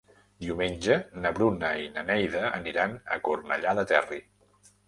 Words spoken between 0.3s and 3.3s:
Diumenge na Bruna i na Neida aniran a